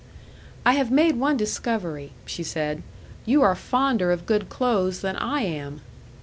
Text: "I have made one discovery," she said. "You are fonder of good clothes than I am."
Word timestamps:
"I 0.65 0.73
have 0.73 0.89
made 0.89 1.17
one 1.17 1.37
discovery," 1.37 2.13
she 2.25 2.41
said. 2.41 2.81
"You 3.23 3.43
are 3.43 3.53
fonder 3.53 4.11
of 4.11 4.25
good 4.25 4.49
clothes 4.49 5.01
than 5.01 5.15
I 5.15 5.41
am." 5.41 5.81